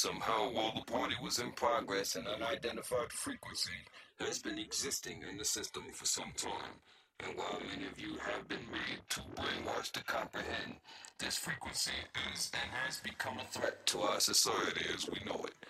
Somehow, 0.00 0.48
while 0.50 0.72
the 0.74 0.90
party 0.90 1.14
was 1.22 1.40
in 1.40 1.52
progress, 1.52 2.16
an 2.16 2.26
unidentified 2.26 3.12
frequency 3.12 3.84
has 4.18 4.38
been 4.38 4.58
existing 4.58 5.22
in 5.30 5.36
the 5.36 5.44
system 5.44 5.82
for 5.92 6.06
some 6.06 6.32
time. 6.38 6.80
And 7.22 7.36
while 7.36 7.60
many 7.68 7.86
of 7.86 8.00
you 8.00 8.16
have 8.16 8.48
been 8.48 8.64
made 8.72 9.02
too 9.10 9.20
brainwashed 9.36 9.92
to 9.92 10.04
comprehend, 10.04 10.76
this 11.18 11.36
frequency 11.36 11.90
is 12.32 12.50
and 12.54 12.72
has 12.82 13.00
become 13.00 13.40
a 13.40 13.44
threat 13.52 13.84
to 13.88 14.00
our 14.00 14.20
society 14.20 14.86
as 14.94 15.06
we 15.06 15.18
know 15.26 15.44
it. 15.44 15.66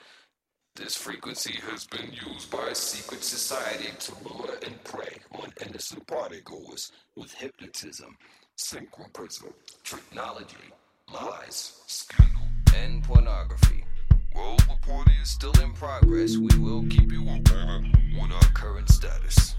This 0.77 0.97
frequency 0.97 1.59
has 1.69 1.89
been 1.89 2.13
used 2.13 2.53
by 2.53 2.69
a 2.69 2.75
secret 2.77 3.25
society 3.25 3.91
to 3.99 4.15
lure 4.29 4.55
and 4.65 4.85
prey 4.85 5.17
on 5.33 5.53
innocent 5.67 6.07
partygoers 6.07 6.93
with 7.17 7.35
hypnotism, 7.35 8.17
synchroprism, 8.57 9.53
technology, 9.83 10.71
lies, 11.13 11.81
scandal, 11.89 12.47
and 12.77 13.03
pornography. 13.03 13.85
The 14.41 14.79
party 14.87 15.13
is 15.23 15.29
still 15.29 15.53
in 15.63 15.73
progress, 15.75 16.37
we 16.37 16.49
will 16.59 16.83
keep 16.89 17.13
you 17.13 17.23
updated 17.25 18.21
on 18.21 18.33
our 18.33 18.51
current 18.55 18.89
status. 18.89 19.55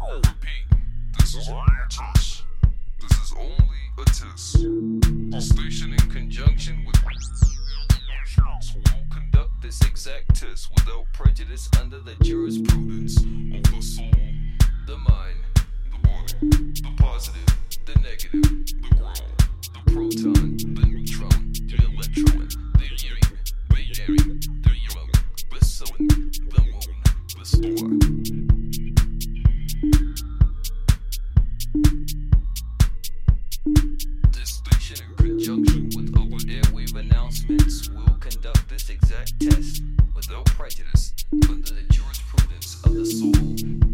I 0.00 0.14
repeat, 0.14 0.66
this 1.18 1.34
is 1.34 1.48
only 1.50 1.74
a 1.84 1.88
test. 1.88 2.44
This 3.00 3.12
is 3.18 3.34
only 3.38 3.82
a 3.98 4.04
test. 4.06 4.54
The 5.30 5.40
station, 5.40 5.92
in 5.92 6.10
conjunction 6.10 6.84
with 6.86 6.96
will 8.74 9.06
conduct 9.10 9.50
this 9.62 9.80
exact 9.82 10.34
test 10.34 10.70
without 10.74 11.04
prejudice 11.12 11.68
under 11.80 12.00
the 12.00 12.14
jurisprudence 12.24 13.18
of 13.18 13.62
the 13.70 13.82
soul, 13.82 14.10
the 14.86 14.96
mind, 14.96 15.38
the 16.38 16.92
positive, 16.96 17.46
the 17.86 17.94
negative, 18.00 18.42
the 18.42 18.94
ground, 18.96 19.18
the 19.74 19.80
proton, 19.92 20.56
the 20.74 20.86
neutron, 20.86 21.52
the 21.66 21.76
electron, 21.90 22.48
the 22.78 22.86
yang, 23.02 23.20
the 23.68 23.80
yang, 23.82 24.16
the 24.62 24.72
yang, 24.94 25.10
the 25.50 25.60
sun, 25.64 25.98
the 26.50 26.60
moon, 26.62 26.98
the 27.36 27.44
star. 27.44 27.88
This 34.30 34.52
in 35.00 35.14
conjunction 35.16 35.82
with 35.96 36.10
over 36.16 36.38
airwave 36.46 36.94
announcements, 36.96 37.88
will 37.90 38.16
conduct 38.20 38.68
this 38.68 38.88
exact 38.90 39.38
test 39.40 39.82
without 40.14 40.46
prejudice 40.46 41.12
under 41.48 41.74
the 41.74 41.82
jurisprudence 41.90 42.82
of 42.84 42.94
the 42.94 43.06
soul, 43.06 43.89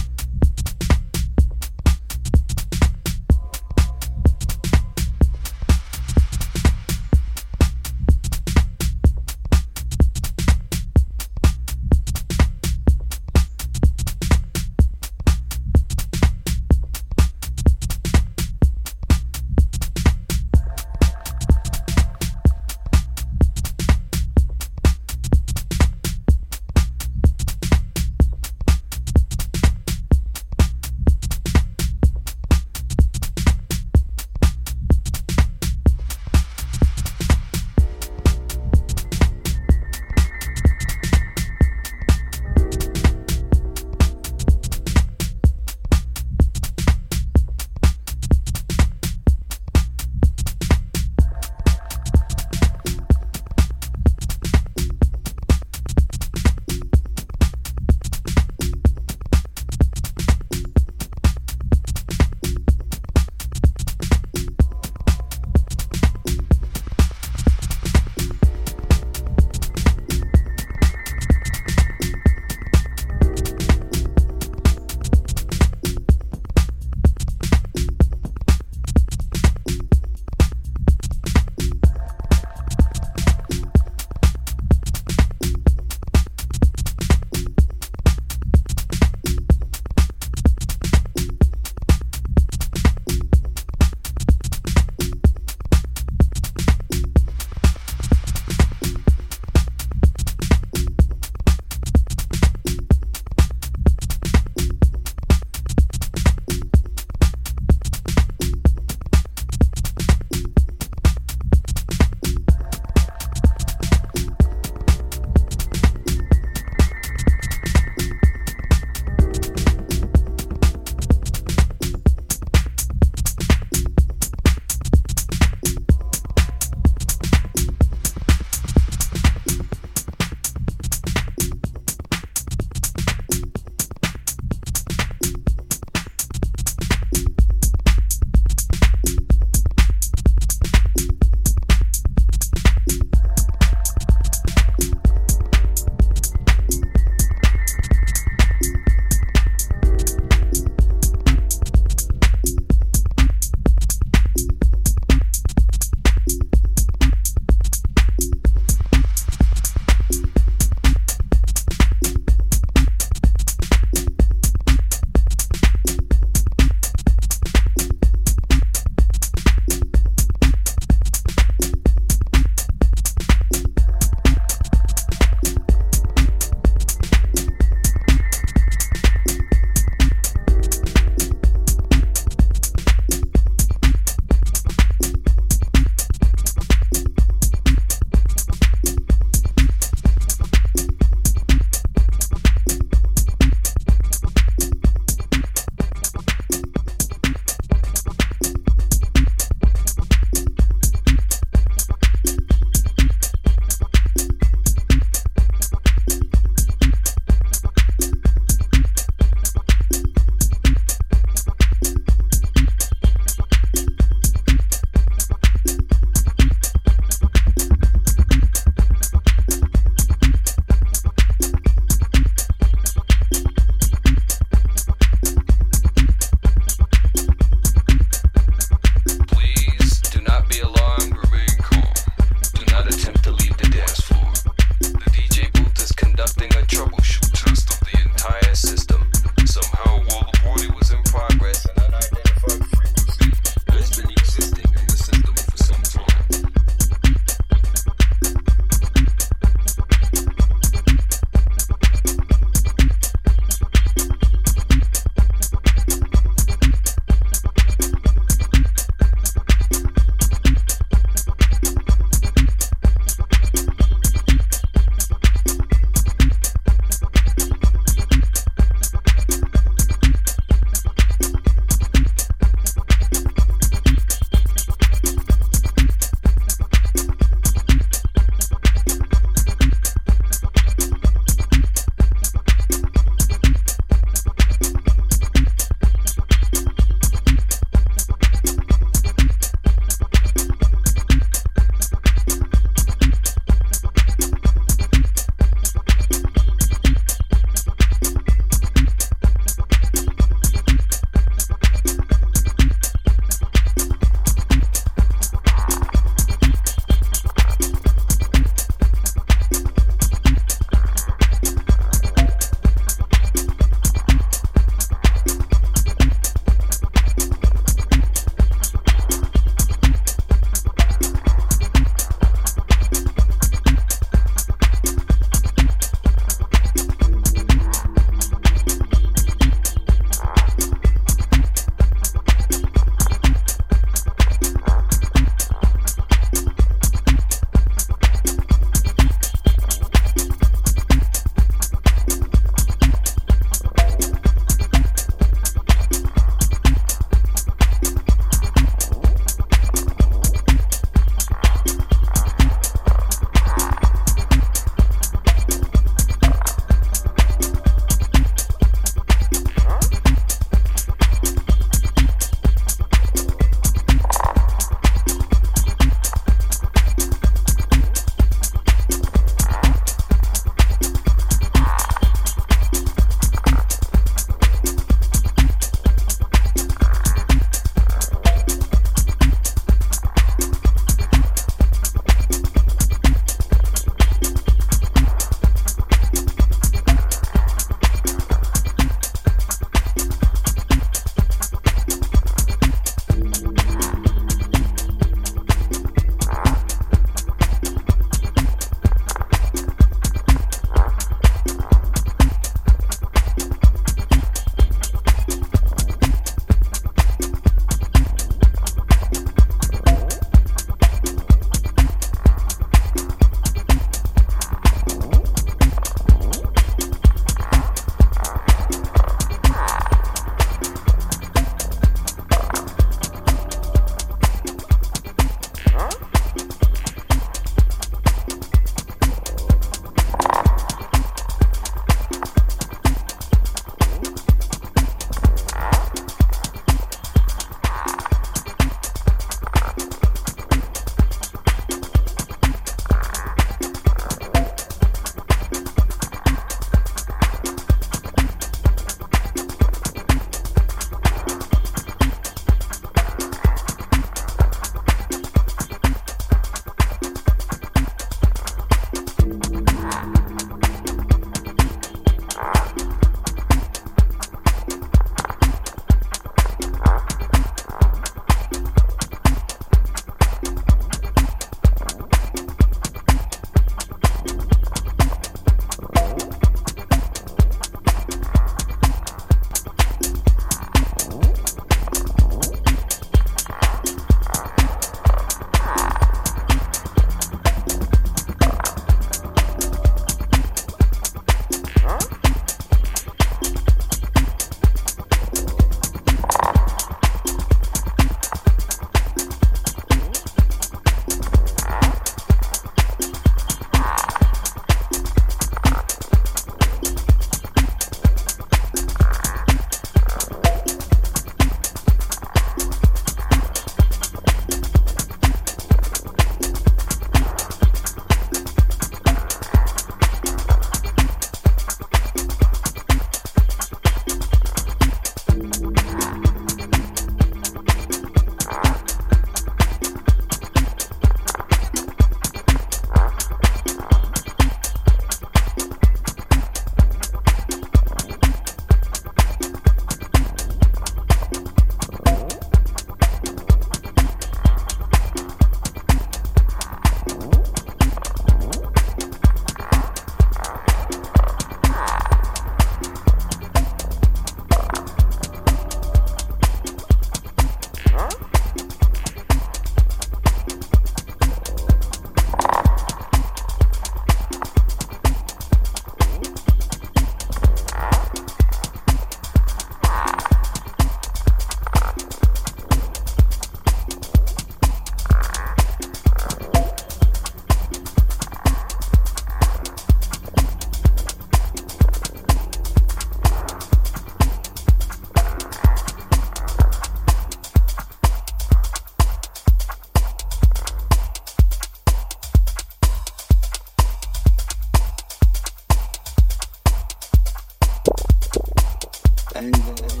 angle. 599.41 600.00